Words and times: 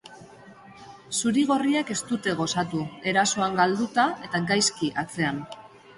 Zurigorriek 1.17 1.91
ez 1.95 1.99
dute 2.13 2.35
gozatu, 2.41 2.81
erasoan 3.13 3.61
galduda 3.61 4.07
eta 4.29 4.45
gaizki 4.53 4.91
atzean. 5.03 5.39